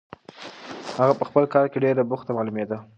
هغه 0.99 1.13
په 1.19 1.23
خپل 1.29 1.43
کار 1.53 1.65
کې 1.71 1.77
ډېره 1.85 2.03
بوخته 2.09 2.31
معلومېدله. 2.37 2.77